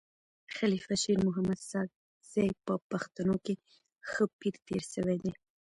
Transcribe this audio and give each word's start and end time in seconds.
خلیفه 0.55 0.93
شیرمحمد 1.03 1.59
ساکزی 1.71 2.49
په 2.65 2.73
پښتنو 2.91 3.35
کي 3.45 3.53
ښه 4.09 4.23
پير 4.39 4.55
تير 4.67 4.83
سوی 4.93 5.17
دی. 5.23 5.31